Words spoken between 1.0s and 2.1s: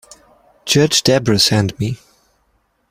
Debra sent me.